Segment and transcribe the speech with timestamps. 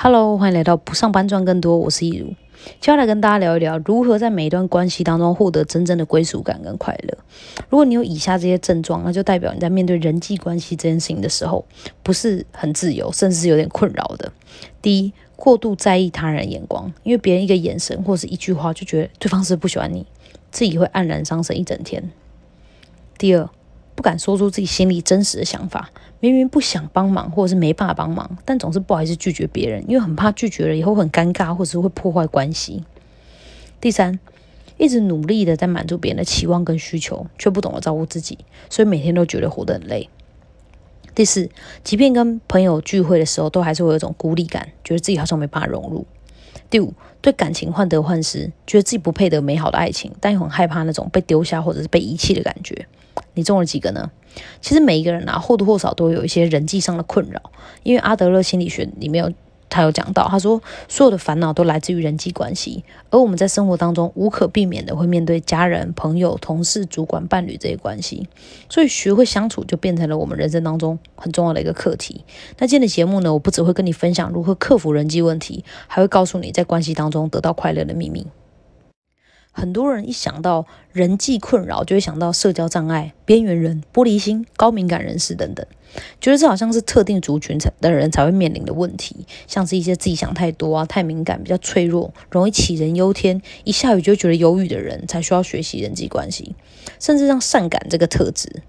[0.00, 2.28] Hello，欢迎来到不上班赚更多，我是易如，
[2.80, 7.18] 接下来跟大家聊一聊如何在每一段关系当中获得真正的归属感跟快乐。
[7.68, 11.66] 如果你有以下这些症状，那就代表你在面对人际关系这件事情的时候，
[12.04, 14.32] 不是很自由，甚至是有点困扰的。
[14.80, 20.06] 第一，过度在意他人眼光，因为别人一个眼神或是一句话，就觉得对方是不喜欢你，
[20.52, 22.08] 自己会黯然伤神一整天。
[23.18, 23.50] 第二，
[23.98, 25.90] 不敢说出自己心里真实的想法。
[26.20, 32.84] 明明不想帮忙，或者是没办法帮忙，但总是不好意思拒绝别人，因为很怕拒绝了以后很尴尬，或者是会破坏关系。
[33.80, 34.20] 第三，
[34.76, 38.38] 一直努力的在满足别人的期望跟需求，却不懂得照顾自己，
[38.70, 40.08] 所以每天都觉得活得很累。
[41.16, 41.50] 第四，
[41.82, 46.06] 即便跟朋友聚会的时候，都还是会有一种孤立感，觉得自己好像没办法融入。
[46.70, 52.86] 第五，对感情患得患失，觉得自己不配得美好的爱情，但又很害怕那种被丢下或者是被遗弃的感觉。
[53.34, 54.10] 你中了几个呢？
[54.60, 57.40] 其实每一个人啊，或多或少都有一些人际上的困扰。
[57.82, 59.32] 因为阿德勒心理学里面有
[59.70, 68.28] 他有讲到，他说所有的烦恼都来自于人际关系，而我们在生活当中无可避免的会面对家人、朋友、同事、主管、伴侣这些关系，
[68.68, 72.24] 所以学会相处就变成了我们人生当中很重要的一个课题。
[72.58, 78.26] 那今天的节目呢，我不只会跟你分享如何克服人际问题，还会告诉你在关系当中得到快乐的秘密。
[79.58, 85.66] 很多人一想到人际困扰，就会想到社交障碍、边缘人、玻璃心、高敏感人士等等，
[86.20, 96.54] 觉得这好像是特定族群才的人才会面临的问题，像是一些自己想太多啊、太敏感、比较脆弱、容易杞人忧天、一下雨就觉得忧郁的人才需要学习人际关系，
[97.00, 98.62] 甚至让善感这个特质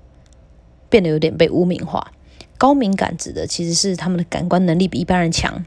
[0.90, 2.12] 变得有点被污名化。
[2.58, 5.64] 高敏感指的其实是他们的感官能力比一般人强。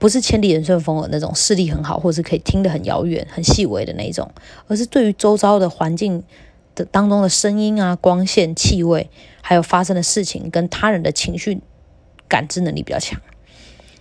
[0.00, 4.28] 不是千里眼顺风耳那种视力很好，或者是可以听得很遥远、很细微的那种，
[4.66, 6.24] 而是对于周遭的环境
[6.74, 9.10] 的当中的声音啊、光线、气味，
[9.42, 11.60] 还有发生的事情跟他人的情绪
[12.26, 13.20] 感知能力比较强。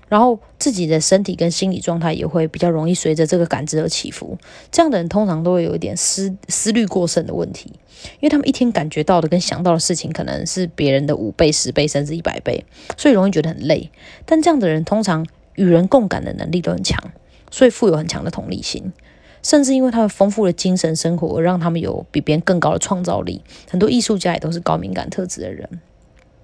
[0.08, 4.38] 然后自己的身体跟心理状态也会比较容易随着这个感知而起伏。
[4.72, 7.74] 这样的人通常都会有一点思思虑过剩的问题，
[8.14, 12.64] 因为他们一天感觉到的跟想到的事情可能是别人的五倍、十倍甚至一百倍，
[12.96, 13.92] 所以容易觉得很累。
[14.26, 15.28] 但这样的人通常。
[15.60, 16.98] 与人共感的能力都很强，
[17.52, 18.94] 所以富有很强的同理心，
[19.44, 23.42] 甚至因为他们丰富的精神生活，让他们有比别人更高的创造力。
[23.70, 25.68] 很多艺术家也都是高敏感特质的人。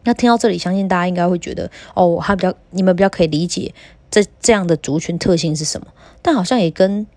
[0.03, 3.73] 那听到这里，相信大家应该会觉得，哦，他比较你们比较可以理解
[4.11, 5.87] 这这样的族群特性是什么，
[6.21, 7.07] 但好像也跟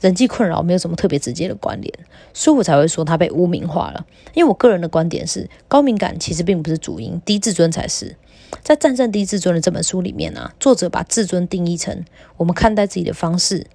[0.00, 1.92] 人际困扰没有什么特别直接的关联，
[2.32, 4.04] 所以我才会说他被污名化了。
[4.32, 8.16] 因为我个人的观点是，高敏感其实并不是主因，低自尊才是。
[8.62, 12.04] 在《战胜低自尊》的这本书里面呢，作者把自尊定义成
[12.36, 13.66] 我们看待自己的方式，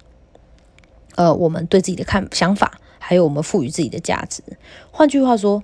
[1.16, 4.42] 呃，我们对自己的看想法，还有我们赋予自己的价值。
[4.90, 5.62] 换句话说，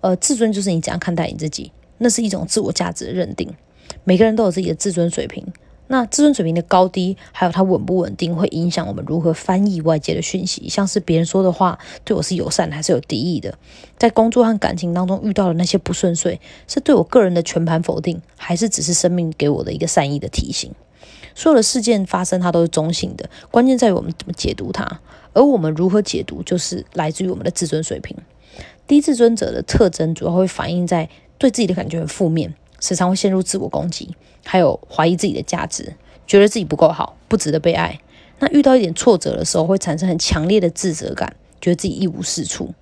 [0.00, 3.54] 呃，自尊就是你怎样看待你自己，那是一种自我价值的认定。
[4.04, 5.46] 每个人都有自己的自尊水平。
[5.88, 10.68] 那自尊水平的高低，还有它稳不稳定，会影响我们如何翻译外界的讯息。
[10.68, 13.58] 像是别人说的话，对我是友善还是有敌意的？
[13.98, 20.70] 在工作和感情当中遇到的那些不顺遂，是对我个人的全盘否定，还是只是生命给我的一个善意的提醒？
[21.34, 25.00] 所有的事件发生，它都是中性的，关键在于我们怎么解读它。
[25.32, 28.16] 而我们如何解读，就是来自于我们的自尊水平。
[28.86, 32.54] 低自尊者的特征，主要会反映在对自己的感觉很负面。
[32.80, 35.94] 时常会陷入自我攻击，还有怀疑自己的价值，
[36.26, 38.00] 觉得自己不够好，不值得被爱。
[38.38, 42.72] 那遇到一点挫折的时候，会产生很强烈的自责感，觉得自己一无是处。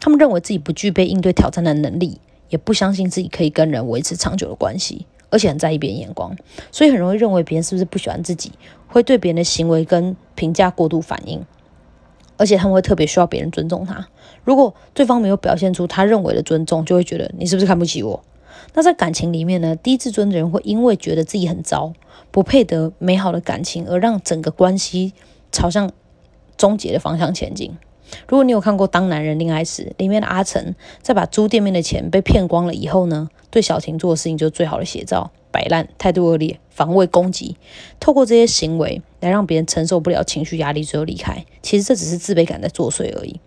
[0.00, 6.36] 他们认为自己不具备应对挑战的能力，也不相信自己可以跟人维持长久的关系，而且很在意别人眼光，
[6.72, 8.50] 所以很容易认为别人是不是不喜欢自己，
[8.88, 11.44] 会对别人的行为跟评价过度反应，
[12.36, 14.08] 而且他们会特别需要别人尊重他。
[14.42, 18.22] 如果对方没有表现出他认为的尊重，就会觉得你是不是看不起我？
[18.72, 21.92] 那在感情里面呢，低自尊的人会因为觉得自己很糟，
[22.30, 25.12] 不配得美好的感情，而让整个关系
[25.52, 25.90] 朝向
[26.56, 27.76] 终结的方向前进。
[28.28, 37.56] 如果你有看过《当男人恋爱时》里面的阿成，在把租店面的钱被骗光了以后呢，对小婷做的事情就是最好的写照：摆烂、态度恶劣、防卫攻击，
[37.98, 41.44] 透过这些行为来让别人承受不了情绪压力，最后离开。
[41.62, 43.40] 其实这只是自卑感在作祟而已。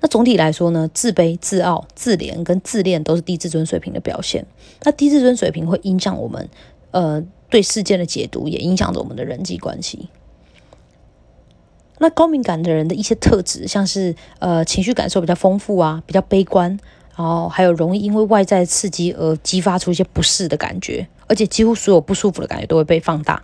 [0.00, 4.46] 那总体来说呢，自卑、自傲、自怜跟自恋都是低自尊水平的表现。
[4.82, 6.48] 那低自尊水平会影响我们，
[6.90, 10.08] 呃，对事件的解读，也影响着我们的人际关系。
[11.98, 16.78] 那高敏感的人的一些特质，像是呃情绪感受比较丰富啊，比较悲观，
[17.16, 23.42] 然后还有容易因为外在刺激而激发出一些不适的感觉，而且几乎所有不舒服的感觉都会被放大。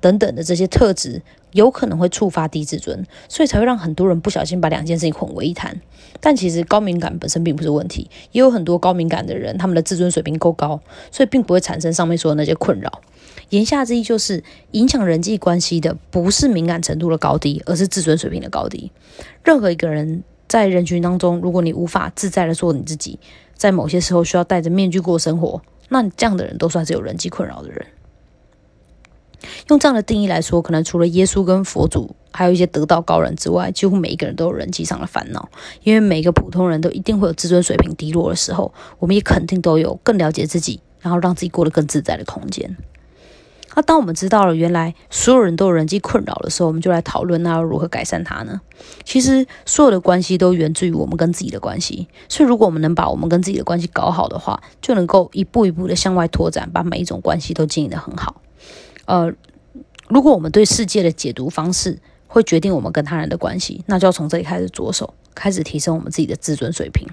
[0.00, 5.80] 等等的这些特质，有可能会触发低自尊，所以才会让很多人不小心把两件事情混为一谈。
[6.20, 10.80] 但其实高敏感本身并不是问题，也有很多高敏感的人，他们的自尊水平够高，
[11.10, 13.00] 所以并不会产生上面说的那些困扰。
[13.50, 14.42] 言下之意就是，
[14.72, 18.92] 影响人际关系的不是敏感程度的高低，而是自尊水平的高低。
[19.44, 23.18] 任何一个人在人群当中，如果你无法自在的做你自己，
[23.54, 27.86] 在某些时候需要戴着面具过生活，那这样的人都算是有人际困扰的人。
[29.68, 35.48] 用这样的定义来说，可能除了耶稣跟佛祖，还有一些得道高人之外，几乎每一个人都有人际上的烦恼。
[35.82, 42.76] 因为每个普通人都一定会有自尊水平低落的时候，我们也肯定都有更了解自己，然后让自己过得更自在的空间。
[43.76, 48.60] 那当我们知道了原来所有人都有人际困扰的时候，我们就来讨论那要如何改善它呢？
[49.04, 58.42] 其实所有的关系都源自于我们跟自己的关系，所以如果我们能把我们跟自己的关系搞好的话，就能够一步一步的向外拓展，把每一种关系都经营得很好。
[59.10, 59.32] 呃，
[60.08, 61.98] 如果我们对世界的解读方式
[62.28, 67.08] 会决定我们跟他人的关系，那就要从这里开始着手，开始提升我们自己的自尊水平。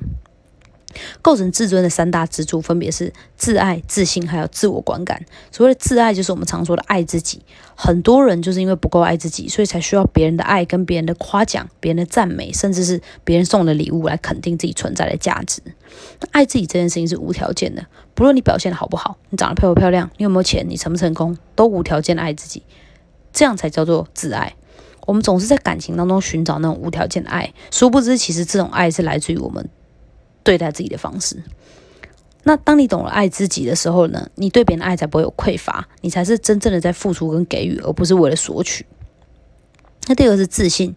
[1.22, 5.26] 构成自尊的三大支柱分别是自爱、自信，还有自我观感。
[5.52, 7.42] 所谓的自爱，就是我们常说的爱自己。
[7.76, 15.62] 很多人就是因为不够爱自己，所以才需要别人的爱、跟别人的夸奖、别人的赞美，甚至是别人送的礼物来肯定自己存在的价值。
[16.32, 17.86] 爱自己这件事情是无条件的，
[18.16, 22.64] 不论你表现的好不好，你长得漂不漂亮，你有没有钱，你成不成功，都无条件的爱自己，
[23.32, 24.56] 这样才叫做自爱。
[25.06, 29.70] 我们总是在感情当中寻找那种无条件的爱，殊不知其实这种爱是来自于我们。
[30.48, 31.44] 对待自己的方式，
[32.44, 38.86] 那当你懂了爱自己的时候呢，你对别人的爱才不会有匮乏，你才是真正的在付出跟给予，而不是为了索取。
[40.08, 40.96] 那第二个是自信，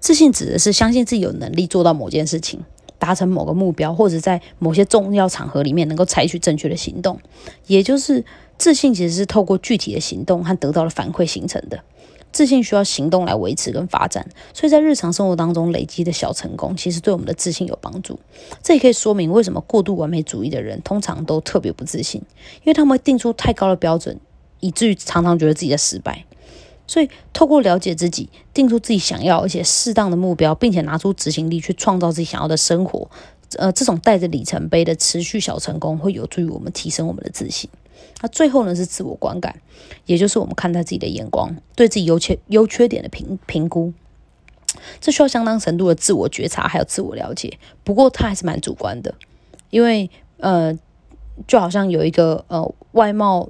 [0.00, 2.62] 自信指的是相信自己有能力做到某件事情，
[2.98, 7.18] 达成某个目标，或者在某些重要场合里面能够采取正确的行动。
[7.68, 8.22] 也就是
[8.58, 11.82] 自信其实是透过具体的行动和得到的反馈形成的。
[12.32, 18.18] 自信需要行动来维持跟发展，所以在日常生活当中累积的小成功，其实对我们的自信有帮助。
[18.62, 22.20] 这也可以说明为什么过度完美主义的人通常都特别不自信，
[22.58, 24.18] 因为他们定出太高的标准，
[24.60, 26.24] 以至于常常觉得自己在失败。
[26.86, 33.08] 所以，透过了解自己，定出自己想要而且适当的目标，并且拿出执行力去创造自己想要的生活，
[33.58, 37.70] 呃，这种带着里程碑的持续小成功，会有助于我们提升我们的自信。
[38.20, 39.60] 那最后呢是自我观感，
[40.06, 43.92] 也就是我们看待自己的眼光，对自己优缺优缺点的评评估，
[45.00, 47.58] 这需要相当程度的自我觉察，还有自我了解。
[47.82, 49.14] 不过它还是蛮主观的，
[49.70, 50.78] 因为呃，
[51.46, 53.48] 就好像有一个呃外貌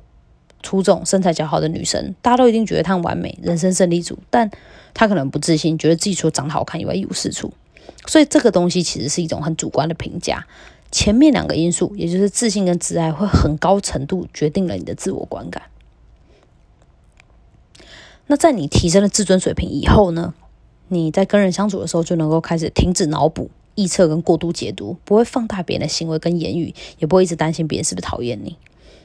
[0.62, 4.50] 出众、身材较好的女生，大家都一定觉得她很完美，人生胜利组，但
[4.94, 7.52] 她可能不自信，觉得自己除了长得好看以外一无是处。
[8.06, 10.46] 所以这个东西其实是一种很主观的评价。
[10.90, 15.62] 前面两个因素，也就是自信跟自爱，会很高程度决定了你的自我观感。
[18.26, 20.34] 那在你提升了自尊水平以后呢，
[20.88, 28.56] 你在跟人相处的时候，就能够开始停止脑补、臆测跟过度解读，不会放大别人的行为跟言语，也不会一直担心别人是不是讨厌你。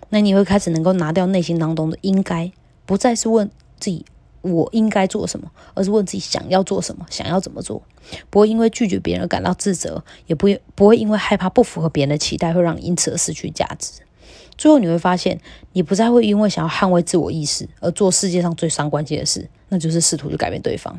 [0.10, 2.52] 那你会开始能够拿掉内心当中的应该，
[2.86, 3.50] 不再是问
[3.80, 4.06] 自己。
[4.52, 7.82] 我应该做什么，而是问自己想要做什么，想要怎么做，
[8.30, 14.02] 不会因为拒绝别人而感到自责，也不不会因为害怕不符合别人的期待，会让你因此而失去价值。
[14.58, 15.42] 最后你会发现，
[15.74, 20.98] 你不再会因为想要捍卫自我意识而做世界上最伤关系的事，那就是试图去改变对方。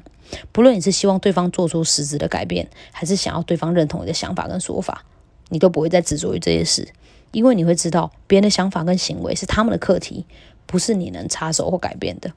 [0.52, 5.04] 不论你是希望对方做出实质的改变，还是想要对方认同你的想法跟说法，
[5.48, 6.88] 你都不会再执着于这些事，
[7.30, 10.26] 因为你会知道别人的想法跟行为是他们的课题，
[10.66, 12.32] 不是你能插手或改变的。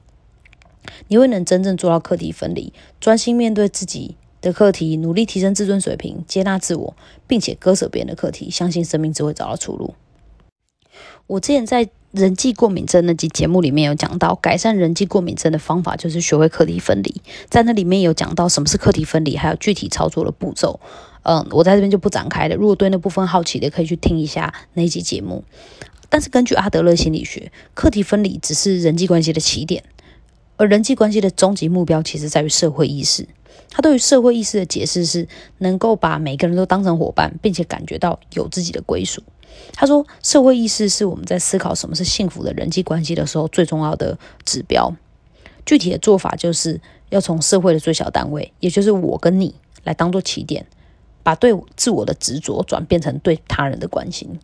[1.08, 6.96] 你会能真正做到课题分离，专心面对自己的课题，努力提升自尊水平，接纳自我，
[7.26, 9.94] 并且割舍别人的课题，相信生命只会找到出路。
[11.26, 17.22] 我之前在人际过敏症那集节目里面有讲到，改善人际过敏症的方法就是学会课题分离。
[17.48, 20.80] 在那里面有讲到什么是课题分离，还有具体操作的步骤。
[21.22, 22.56] 嗯，我在这边就不展开了。
[22.56, 25.44] 如果对那部分好奇的，可以去听一下那集节目。
[26.08, 29.84] 但是根据阿德勒心理学，课题分离只是人际关系的起点。
[30.60, 33.26] 而人际关系的终极目标，其实在于社会意识。
[33.70, 35.26] 他对于社会意识的解释是，
[35.56, 39.22] 能够把每个人都当成伙伴，并且感觉到有自己的归属。
[39.72, 44.94] 他说，社会意识是我们在思考什么是幸福的人际关系的时候最重要的指标。
[45.64, 50.66] 具体的做法，就是要从社会的最小单位，也就是我跟你来当做起点，
[51.22, 54.38] 把对自我的执着转变成对他人的关心。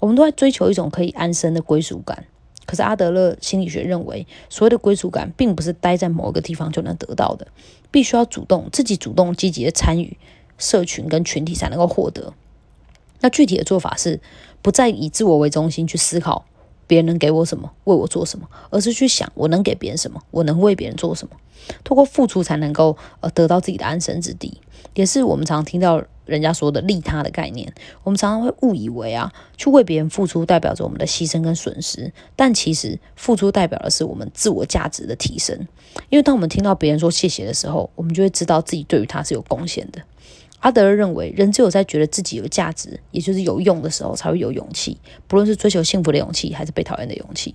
[0.00, 2.26] 我们都在追求一种可以安身的归属感。
[2.66, 7.46] 可是阿德勒心理学认为，所谓的归属感，并不是待在某一个地方就能得到的，
[7.90, 10.16] 必须要主动、自己主动、积极的参与
[10.58, 12.34] 社群跟群体才能够获得。
[13.20, 14.20] 那具体的做法是，
[14.60, 16.44] 不再以自我为中心去思考
[16.86, 21.36] 别人能给我什么、为我做什么，而是去想我能给别人什么，我能为别人做什么。
[21.82, 24.60] 通过付出才能够呃得到自己的安身之地，
[24.94, 27.72] 也是我们常听到人家说的利他的概念。
[28.02, 35.66] 我们常常会误以为啊，去为别人付出代表着我们的牺牲跟损失，但其实付出代表的是我们自我价值的提升。
[36.10, 40.02] 因为当我们听到别人说谢谢的时候，我们就会知道自己对于他是有贡献的。
[40.60, 44.96] 阿德勒认为，人只有在觉得自己有价值，也就是有用的时候，才会有勇气，
[45.28, 47.54] 不论是追求幸福的勇气，还是被讨厌的勇气。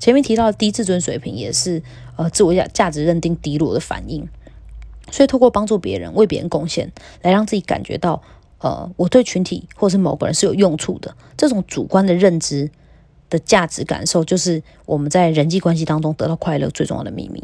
[0.00, 1.82] 前面提到的低自尊水平，也是
[2.16, 4.26] 呃自我价价值认定低落的反应。
[5.10, 8.22] 所以，透过帮助别人、为别人贡献，来让自己感觉到，
[8.58, 12.70] 呃，我对群体或是某个人是有用处的，这种主观的认知
[13.30, 17.42] 的价值感受，就是我们在人际关系当中得到快乐最重要的秘密。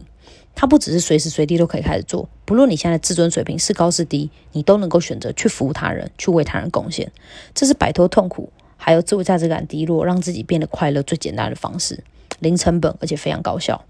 [0.54, 7.10] 它不只是随时随地都可以开始做，不论你现在自尊水平是高是低，你都能够选择去服务他人，去为他人贡献。
[7.54, 12.04] 这是摆脱痛苦，还有自我价值感低落，让自己变得快乐最简单的方式，
[12.40, 13.82] 零成本而且非常高效。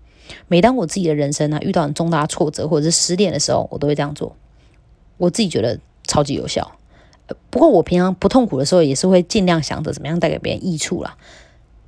[0.48, 4.36] 每当我自己的人生呢遇到很重大挫折或者是失恋的时候，我都会这样做。
[5.18, 6.72] 我自己觉得超级有效。
[7.50, 11.16] 不过我平常不痛苦的时候，也是会尽量想着怎么样带给别人益处啦。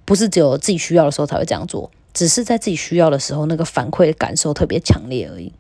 [0.05, 5.53] 不是只有自己需要的时候才会这样做，只是在自己需要的时候，那个反馈的感受特别强烈而已。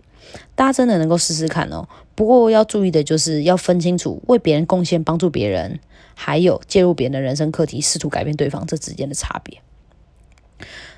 [0.54, 1.88] 大家真的能够试试看哦。
[2.14, 5.80] 不过要注意的就是要分清楚为别人贡献、帮助别人，
[6.14, 9.58] 还有介入别人的人生课题，试图改变对方这之间的差别。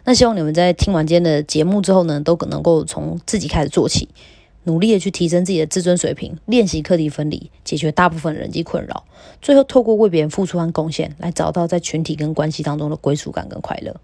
[0.07, 4.09] 那希望你们在听完今天的节目之后呢，都能够从自己开始做起，
[4.63, 9.03] 努力的去提升自己的自尊水平，练习课题分离，解决大部分人际困扰，
[9.43, 13.97] 最后透过为别人付出和贡献，来找到在群体跟关系当中的归属感跟快乐。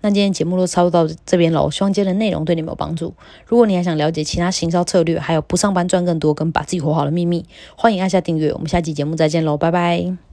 [0.00, 3.14] 那今天节目都差不多到这边喽，希望今天的内容对你们有帮助。
[3.46, 8.52] 如果你还想了解其他行销策略，还有不上班赚更多跟把自己活好的秘密，欢迎按下订阅。
[8.52, 10.29] 我们下期节目再见喽，拜拜。